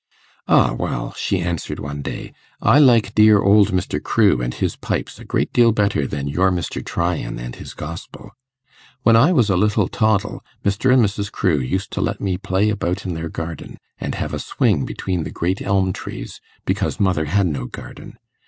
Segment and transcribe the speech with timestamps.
[0.47, 4.01] 'Ah, well,' she answered one day, 'I like dear old Mr.
[4.01, 6.83] Crewe and his pipes a great deal better than your Mr.
[6.83, 8.31] Tryan and his Gospel.
[9.03, 10.91] When I was a little toddle, Mr.
[10.91, 11.31] and Mrs.
[11.31, 15.21] Crewe used to let me play about in their garden, and have a swing between
[15.23, 18.17] the great elm trees, because mother had no garden.